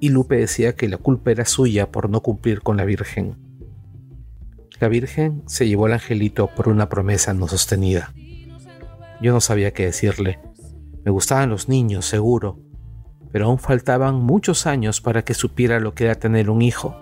y 0.00 0.10
Lupe 0.10 0.36
decía 0.36 0.74
que 0.74 0.88
la 0.88 0.98
culpa 0.98 1.30
era 1.30 1.46
suya 1.46 1.90
por 1.90 2.10
no 2.10 2.20
cumplir 2.20 2.60
con 2.60 2.76
la 2.76 2.84
Virgen. 2.84 3.36
La 4.80 4.88
Virgen 4.88 5.42
se 5.46 5.66
llevó 5.66 5.86
al 5.86 5.94
angelito 5.94 6.50
por 6.54 6.68
una 6.68 6.88
promesa 6.88 7.32
no 7.32 7.48
sostenida. 7.48 8.12
Yo 9.20 9.32
no 9.32 9.40
sabía 9.40 9.72
qué 9.72 9.86
decirle. 9.86 10.40
Me 11.04 11.10
gustaban 11.10 11.50
los 11.50 11.68
niños, 11.68 12.06
seguro, 12.06 12.58
pero 13.30 13.46
aún 13.46 13.58
faltaban 13.58 14.14
muchos 14.14 14.66
años 14.66 15.00
para 15.00 15.22
que 15.22 15.34
supiera 15.34 15.80
lo 15.80 15.94
que 15.94 16.04
era 16.04 16.14
tener 16.14 16.50
un 16.50 16.62
hijo, 16.62 16.96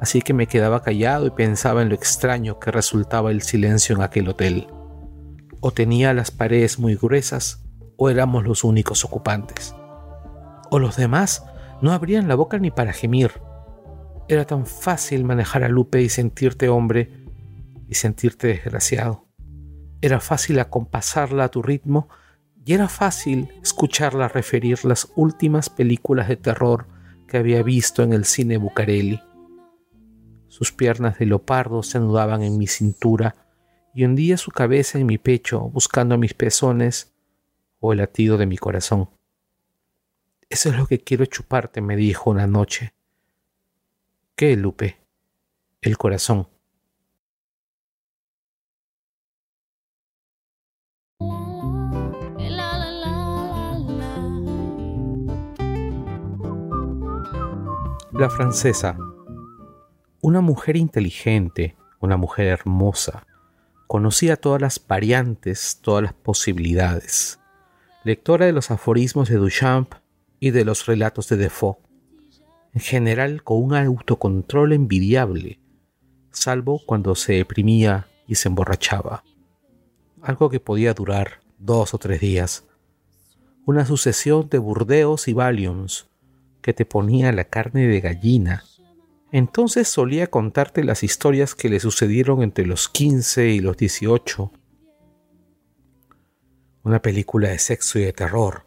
así 0.00 0.20
que 0.20 0.34
me 0.34 0.46
quedaba 0.46 0.82
callado 0.82 1.26
y 1.26 1.30
pensaba 1.30 1.82
en 1.82 1.88
lo 1.88 1.94
extraño 1.94 2.58
que 2.58 2.70
resultaba 2.70 3.30
el 3.30 3.42
silencio 3.42 3.94
en 3.94 4.02
aquel 4.02 4.28
hotel. 4.28 4.66
O 5.60 5.70
tenía 5.70 6.12
las 6.12 6.30
paredes 6.30 6.78
muy 6.78 6.96
gruesas, 6.96 7.64
o 7.96 8.10
éramos 8.10 8.44
los 8.44 8.64
únicos 8.64 9.04
ocupantes. 9.04 9.74
O 10.70 10.78
los 10.78 10.96
demás 10.96 11.44
no 11.82 11.92
abrían 11.92 12.28
la 12.28 12.34
boca 12.34 12.58
ni 12.58 12.70
para 12.70 12.92
gemir. 12.92 13.30
Era 14.28 14.46
tan 14.46 14.66
fácil 14.66 15.24
manejar 15.24 15.64
a 15.64 15.68
Lupe 15.68 16.02
y 16.02 16.08
sentirte 16.08 16.68
hombre 16.68 17.26
y 17.88 17.94
sentirte 17.94 18.48
desgraciado. 18.48 19.29
Era 20.02 20.20
fácil 20.20 20.58
acompasarla 20.58 21.44
a 21.44 21.48
tu 21.50 21.62
ritmo 21.62 22.08
y 22.64 22.72
era 22.72 22.88
fácil 22.88 23.48
escucharla 23.62 24.28
referir 24.28 24.84
las 24.84 25.12
últimas 25.14 25.68
películas 25.68 26.28
de 26.28 26.36
terror 26.36 26.86
que 27.26 27.36
había 27.36 27.62
visto 27.62 28.02
en 28.02 28.12
el 28.12 28.24
cine 28.24 28.56
Bucareli. 28.56 29.20
Sus 30.48 30.72
piernas 30.72 31.18
de 31.18 31.26
leopardo 31.26 31.82
se 31.82 31.98
anudaban 31.98 32.42
en 32.42 32.58
mi 32.58 32.66
cintura 32.66 33.34
y 33.94 34.04
hundía 34.04 34.36
su 34.36 34.50
cabeza 34.50 34.98
en 34.98 35.06
mi 35.06 35.18
pecho 35.18 35.60
buscando 35.60 36.16
mis 36.18 36.34
pezones 36.34 37.12
o 37.78 37.92
el 37.92 37.98
latido 37.98 38.38
de 38.38 38.46
mi 38.46 38.56
corazón. 38.56 39.10
Eso 40.48 40.70
es 40.70 40.76
lo 40.76 40.86
que 40.86 40.98
quiero 40.98 41.26
chuparte, 41.26 41.80
me 41.80 41.96
dijo 41.96 42.30
una 42.30 42.46
noche. 42.46 42.94
¿Qué, 44.34 44.56
Lupe? 44.56 44.98
El 45.80 45.96
corazón. 45.96 46.48
Francesa. 58.28 58.98
Una 60.20 60.42
mujer 60.42 60.76
inteligente, 60.76 61.76
una 62.00 62.18
mujer 62.18 62.48
hermosa. 62.48 63.26
Conocía 63.86 64.36
todas 64.36 64.60
las 64.60 64.84
variantes, 64.86 65.78
todas 65.80 66.02
las 66.02 66.12
posibilidades. 66.12 67.40
Lectora 68.04 68.44
de 68.44 68.52
los 68.52 68.70
aforismos 68.70 69.30
de 69.30 69.36
Duchamp 69.36 69.94
y 70.38 70.50
de 70.50 70.64
los 70.66 70.84
relatos 70.86 71.28
de 71.28 71.38
Defoe, 71.38 71.78
en 72.74 72.80
general 72.82 73.42
con 73.42 73.62
un 73.62 73.74
autocontrol 73.74 74.72
envidiable, 74.72 75.60
salvo 76.30 76.82
cuando 76.84 77.14
se 77.14 77.34
deprimía 77.34 78.08
y 78.26 78.34
se 78.34 78.48
emborrachaba. 78.48 79.24
Algo 80.20 80.50
que 80.50 80.60
podía 80.60 80.92
durar 80.92 81.40
dos 81.58 81.94
o 81.94 81.98
tres 81.98 82.20
días. 82.20 82.66
Una 83.64 83.86
sucesión 83.86 84.48
de 84.50 84.58
burdeos 84.58 85.28
y 85.28 85.32
valiums 85.32 86.09
que 86.62 86.72
te 86.72 86.84
ponía 86.84 87.32
la 87.32 87.44
carne 87.44 87.86
de 87.86 88.00
gallina. 88.00 88.64
Entonces 89.32 89.88
solía 89.88 90.28
contarte 90.28 90.84
las 90.84 91.02
historias 91.02 91.54
que 91.54 91.68
le 91.68 91.80
sucedieron 91.80 92.42
entre 92.42 92.66
los 92.66 92.88
15 92.88 93.48
y 93.48 93.60
los 93.60 93.76
18. 93.76 94.50
Una 96.82 97.02
película 97.02 97.50
de 97.50 97.58
sexo 97.58 97.98
y 97.98 98.02
de 98.02 98.12
terror, 98.12 98.64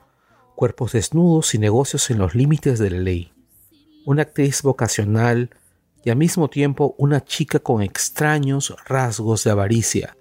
cuerpos 0.56 0.94
desnudos 0.94 1.54
y 1.56 1.60
negocios 1.60 2.10
en 2.10 2.20
los 2.20 2.36
límites 2.36 2.80
de 2.80 2.92
la 2.92 3.00
ley. 3.00 3.34
Una 4.06 4.22
actriz 4.24 4.62
vocacional 4.62 5.50
y 6.04 6.10
al 6.10 6.18
mismo 6.18 6.50
tiempo 6.50 6.96
una 6.98 7.24
chica 7.24 7.60
con 7.60 7.82
extraños 7.82 8.76
rasgos 8.86 9.44
de 9.44 9.52
avaricia. 9.52 10.18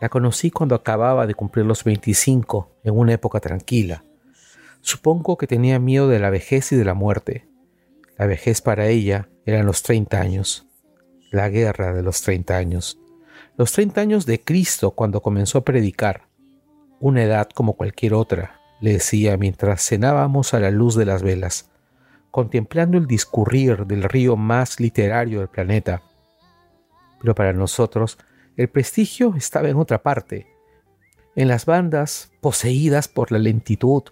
La 0.00 0.08
conocí 0.08 0.50
cuando 0.50 0.74
acababa 0.74 1.26
de 1.26 1.34
cumplir 1.34 1.64
los 1.64 1.82
25, 1.82 2.70
en 2.84 2.98
una 2.98 3.14
época 3.14 3.40
tranquila. 3.40 4.04
Supongo 4.86 5.36
que 5.36 5.48
tenía 5.48 5.80
miedo 5.80 6.06
de 6.06 6.20
la 6.20 6.30
vejez 6.30 6.70
y 6.70 6.76
de 6.76 6.84
la 6.84 6.94
muerte. 6.94 7.48
La 8.16 8.26
vejez 8.26 8.62
para 8.62 8.86
ella 8.86 9.28
eran 9.44 9.66
los 9.66 9.82
30 9.82 10.20
años, 10.20 10.68
la 11.32 11.48
guerra 11.48 11.92
de 11.92 12.04
los 12.04 12.22
30 12.22 12.56
años, 12.56 13.00
los 13.56 13.72
30 13.72 14.00
años 14.00 14.26
de 14.26 14.40
Cristo 14.40 14.92
cuando 14.92 15.22
comenzó 15.22 15.58
a 15.58 15.64
predicar, 15.64 16.28
una 17.00 17.24
edad 17.24 17.48
como 17.52 17.72
cualquier 17.72 18.14
otra, 18.14 18.60
le 18.80 18.92
decía 18.92 19.36
mientras 19.36 19.84
cenábamos 19.84 20.54
a 20.54 20.60
la 20.60 20.70
luz 20.70 20.94
de 20.94 21.04
las 21.04 21.24
velas 21.24 21.68
contemplando 22.30 22.96
el 22.96 23.08
discurrir 23.08 23.86
del 23.86 24.04
río 24.04 24.36
más 24.36 24.78
literario 24.78 25.40
del 25.40 25.48
planeta. 25.48 26.02
Pero 27.18 27.34
para 27.34 27.52
nosotros, 27.52 28.18
el 28.56 28.68
prestigio 28.68 29.34
estaba 29.36 29.68
en 29.68 29.78
otra 29.78 30.02
parte, 30.04 30.46
en 31.34 31.48
las 31.48 31.66
bandas 31.66 32.30
poseídas 32.40 33.08
por 33.08 33.32
la 33.32 33.40
lentitud, 33.40 34.04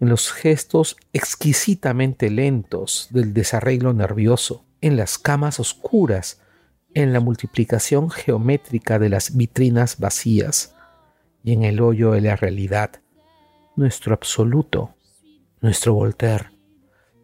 en 0.00 0.08
los 0.08 0.32
gestos 0.32 0.96
exquisitamente 1.12 2.30
lentos 2.30 3.08
del 3.10 3.32
desarreglo 3.32 3.92
nervioso, 3.92 4.64
en 4.80 4.96
las 4.96 5.18
camas 5.18 5.58
oscuras, 5.58 6.40
en 6.94 7.12
la 7.12 7.20
multiplicación 7.20 8.10
geométrica 8.10 8.98
de 8.98 9.08
las 9.08 9.36
vitrinas 9.36 9.98
vacías 9.98 10.74
y 11.42 11.52
en 11.52 11.62
el 11.62 11.80
hoyo 11.80 12.12
de 12.12 12.20
la 12.20 12.36
realidad, 12.36 13.00
nuestro 13.76 14.14
absoluto, 14.14 14.94
nuestro 15.60 15.94
Voltaire, 15.94 16.50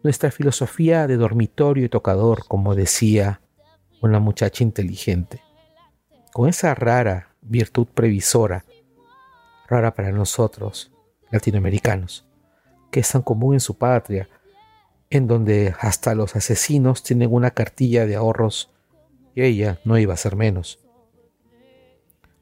nuestra 0.03 0.31
filosofía 0.31 1.07
de 1.07 1.17
dormitorio 1.17 1.85
y 1.85 1.89
tocador, 1.89 2.45
como 2.47 2.75
decía 2.75 3.41
una 4.01 4.19
muchacha 4.19 4.63
inteligente, 4.63 5.41
con 6.33 6.49
esa 6.49 6.75
rara 6.75 7.35
virtud 7.41 7.87
previsora, 7.93 8.65
rara 9.67 9.93
para 9.93 10.11
nosotros, 10.11 10.91
latinoamericanos, 11.31 12.27
que 12.93 12.99
es 12.99 13.11
tan 13.11 13.23
común 13.23 13.55
en 13.55 13.59
su 13.59 13.75
patria, 13.75 14.29
en 15.09 15.27
donde 15.27 15.73
hasta 15.79 16.13
los 16.13 16.35
asesinos 16.35 17.01
tienen 17.01 17.33
una 17.33 17.49
cartilla 17.49 18.05
de 18.05 18.15
ahorros 18.15 18.71
y 19.33 19.41
ella 19.41 19.79
no 19.83 19.97
iba 19.97 20.13
a 20.13 20.17
ser 20.17 20.35
menos. 20.35 20.79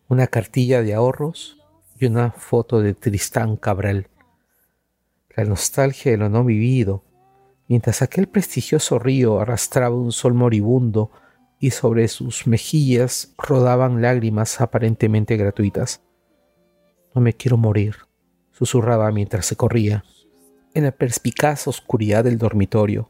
Una 0.09 0.27
cartilla 0.27 0.81
de 0.81 0.93
ahorros 0.93 1.57
y 1.97 2.05
una 2.05 2.31
foto 2.31 2.81
de 2.81 2.93
Tristán 2.93 3.55
Cabral. 3.55 4.09
La 5.37 5.45
nostalgia 5.45 6.11
de 6.11 6.17
lo 6.17 6.27
no 6.27 6.43
vivido, 6.43 7.05
mientras 7.69 8.01
aquel 8.01 8.27
prestigioso 8.27 8.99
río 8.99 9.39
arrastraba 9.39 9.95
un 9.95 10.11
sol 10.11 10.33
moribundo 10.33 11.11
y 11.59 11.71
sobre 11.71 12.09
sus 12.09 12.45
mejillas 12.45 13.33
rodaban 13.37 14.01
lágrimas 14.01 14.59
aparentemente 14.59 15.37
gratuitas. 15.37 16.01
No 17.15 17.21
me 17.21 17.31
quiero 17.31 17.55
morir, 17.55 17.95
susurraba 18.51 19.13
mientras 19.13 19.45
se 19.45 19.55
corría, 19.55 20.03
en 20.73 20.83
la 20.85 20.91
perspicaz 20.91 21.67
oscuridad 21.67 22.23
del 22.23 22.37
dormitorio, 22.37 23.09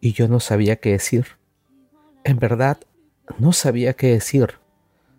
y 0.00 0.12
yo 0.12 0.28
no 0.28 0.40
sabía 0.40 0.76
qué 0.76 0.92
decir. 0.92 1.26
En 2.24 2.38
verdad, 2.38 2.78
no 3.38 3.52
sabía 3.52 3.94
qué 3.94 4.08
decir, 4.08 4.54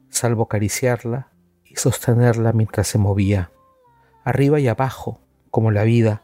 salvo 0.10 0.44
acariciarla 0.44 1.30
y 1.64 1.76
sostenerla 1.76 2.54
mientras 2.54 2.88
se 2.88 2.98
movía, 2.98 3.52
arriba 4.24 4.60
y 4.60 4.68
abajo, 4.68 5.22
como 5.52 5.72
la 5.72 5.84
vida, 5.84 6.22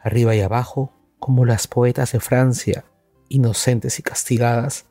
arriba 0.00 0.34
y 0.34 0.40
abajo, 0.40 0.92
como 1.18 1.44
las 1.44 1.66
poetas 1.66 2.12
de 2.12 2.20
Francia, 2.20 2.84
inocentes 3.28 3.98
y 3.98 4.02
castigadas, 4.02 4.86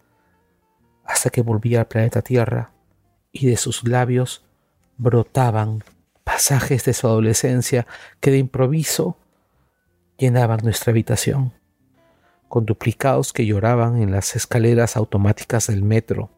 hasta 1.06 1.30
que 1.30 1.42
volvía 1.42 1.82
al 1.82 1.88
planeta 1.88 2.22
Tierra 2.22 2.72
y 3.32 3.48
de 3.48 3.58
sus 3.58 3.88
labios 3.88 4.44
brotaban 4.98 5.84
pasajes 6.24 6.84
de 6.86 6.94
su 6.94 7.08
adolescencia 7.08 7.86
que 8.20 8.32
de 8.32 8.40
improviso 8.40 9.18
llenaban 10.18 10.60
nuestra 10.64 10.92
habitación, 10.92 11.54
con 12.48 12.66
duplicados 12.66 13.34
que 13.34 13.46
lloraban 13.46 14.02
en 14.02 14.12
las 14.12 14.36
escaleras 14.36 14.98
automáticas 14.98 15.68
del 15.68 15.84
metro, 15.84 16.30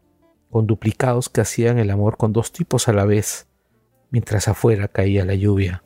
con 0.50 0.68
duplicados 0.68 1.30
que 1.30 1.42
hacían 1.42 1.78
el 1.80 1.92
amor 1.92 2.18
con 2.18 2.34
dos 2.34 2.52
tipos 2.52 2.88
a 2.88 2.94
la 2.94 3.06
vez, 3.06 3.48
mientras 4.10 4.48
afuera 4.48 4.88
caía 4.88 5.26
la 5.26 5.36
lluvia 5.36 5.84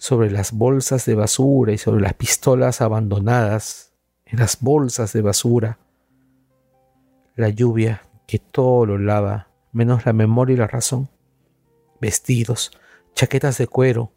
sobre 0.00 0.30
las 0.30 0.52
bolsas 0.52 1.04
de 1.04 1.14
basura 1.14 1.72
y 1.72 1.78
sobre 1.78 2.00
las 2.00 2.14
pistolas 2.14 2.80
abandonadas 2.80 3.92
en 4.24 4.38
las 4.38 4.58
bolsas 4.60 5.12
de 5.12 5.20
basura. 5.20 5.78
La 7.36 7.50
lluvia 7.50 8.08
que 8.26 8.38
todo 8.38 8.86
lo 8.86 8.96
lava, 8.96 9.48
menos 9.72 10.06
la 10.06 10.14
memoria 10.14 10.54
y 10.54 10.56
la 10.56 10.68
razón. 10.68 11.10
Vestidos, 12.00 12.70
chaquetas 13.14 13.58
de 13.58 13.66
cuero, 13.66 14.10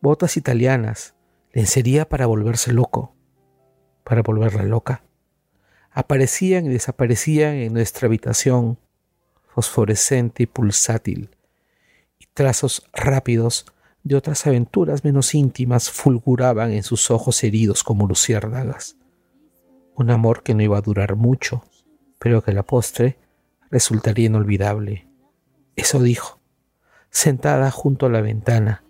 botas 0.00 0.36
italianas, 0.36 1.13
lencería 1.54 2.08
para 2.08 2.26
volverse 2.26 2.72
loco, 2.72 3.14
para 4.02 4.22
volverla 4.22 4.64
loca. 4.64 5.04
Aparecían 5.92 6.66
y 6.66 6.68
desaparecían 6.68 7.54
en 7.54 7.72
nuestra 7.72 8.06
habitación, 8.06 8.78
fosforescente 9.46 10.42
y 10.42 10.46
pulsátil, 10.46 11.30
y 12.18 12.26
trazos 12.34 12.82
rápidos 12.92 13.66
de 14.02 14.16
otras 14.16 14.46
aventuras 14.48 15.04
menos 15.04 15.32
íntimas 15.32 15.90
fulguraban 15.90 16.72
en 16.72 16.82
sus 16.82 17.12
ojos 17.12 17.42
heridos 17.44 17.84
como 17.84 18.08
luciérnagas. 18.08 18.96
Un 19.94 20.10
amor 20.10 20.42
que 20.42 20.54
no 20.54 20.62
iba 20.62 20.76
a 20.76 20.82
durar 20.82 21.14
mucho, 21.14 21.62
pero 22.18 22.42
que 22.42 22.50
a 22.50 22.54
la 22.54 22.64
postre 22.64 23.16
resultaría 23.70 24.26
inolvidable. 24.26 25.06
Eso 25.76 26.02
dijo, 26.02 26.40
sentada 27.10 27.70
junto 27.70 28.06
a 28.06 28.10
la 28.10 28.20
ventana, 28.20 28.82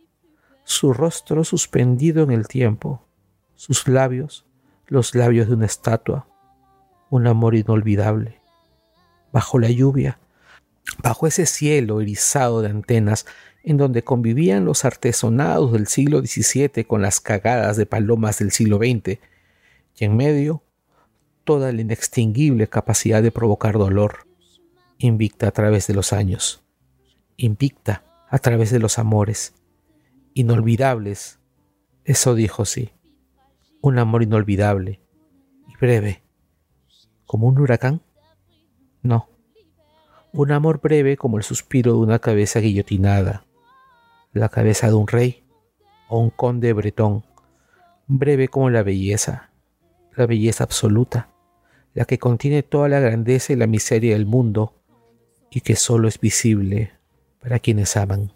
su 0.65 0.93
rostro 0.93 1.45
suspendido 1.45 2.23
en 2.25 2.31
el 2.31 2.49
tiempo, 2.49 3.07
sus 3.55 3.87
labios, 3.87 4.47
los 4.87 5.15
labios 5.15 5.49
de 5.49 5.55
una 5.55 5.67
estatua, 5.67 6.27
un 7.11 7.27
amor 7.27 7.55
inolvidable. 7.55 8.41
Bajo 9.33 9.59
la 9.59 9.71
lluvia, 9.71 10.19
bajo 11.03 11.27
ese 11.27 11.47
cielo 11.47 12.01
erizado 12.01 12.63
de 12.63 12.71
antenas 12.71 13.27
en 13.63 13.77
donde 13.77 14.03
convivían 14.03 14.65
los 14.65 14.85
artesonados 14.85 15.73
del 15.73 15.87
siglo 15.87 16.21
XVII 16.21 16.85
con 16.85 17.03
las 17.03 17.21
cagadas 17.21 17.77
de 17.77 17.87
palomas 17.87 18.39
del 18.39 18.51
siglo 18.51 18.79
XX, 18.79 19.19
y 19.97 20.05
en 20.05 20.17
medio 20.17 20.63
toda 21.45 21.73
la 21.73 21.81
inextinguible 21.81 22.69
capacidad 22.69 23.23
de 23.23 23.31
provocar 23.31 23.79
dolor, 23.79 24.27
invicta 24.99 25.49
a 25.49 25.51
través 25.51 25.87
de 25.87 25.95
los 25.95 26.13
años, 26.13 26.63
invicta 27.37 28.05
a 28.29 28.39
través 28.39 28.71
de 28.71 28.79
los 28.79 28.99
amores, 28.99 29.55
inolvidables, 30.35 31.39
eso 32.05 32.35
dijo 32.35 32.65
sí, 32.65 32.91
un 33.81 33.99
amor 33.99 34.25
inolvidable 34.25 35.01
y 35.69 35.77
breve, 35.77 36.23
como 37.25 37.47
un 37.47 37.59
huracán, 37.59 38.03
no, 39.03 39.29
un 40.33 40.51
amor 40.51 40.81
breve 40.81 41.17
como 41.17 41.39
el 41.39 41.45
suspiro 41.45 41.93
de 41.93 41.99
una 41.99 42.19
cabeza 42.19 42.59
guillotinada, 42.59 43.47
la 44.33 44.49
cabeza 44.49 44.89
de 44.89 44.95
un 44.95 45.07
rey 45.07 45.45
o 46.09 46.19
un 46.19 46.31
conde 46.31 46.73
bretón, 46.73 47.25
breve 48.09 48.49
como 48.49 48.71
la 48.71 48.83
belleza, 48.83 49.51
la 50.17 50.27
belleza 50.27 50.65
absoluta, 50.65 51.31
la 51.95 52.05
que 52.05 52.19
contiene 52.19 52.65
toda 52.65 52.89
la 52.89 52.99
grandeza 52.99 53.53
y 53.53 53.57
la 53.57 53.69
miseria 53.69 54.15
del 54.15 54.27
mundo 54.27 54.75
y 55.49 55.61
que 55.61 55.77
solo 55.77 56.09
es 56.09 56.19
visible 56.19 56.93
para 57.41 57.61
quienes 57.61 57.97
aman. 57.97 58.33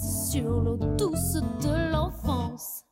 sur 0.00 0.48
l'eau 0.60 0.76
douce 0.98 1.34
de 1.62 1.92
l'enfance. 1.92 2.84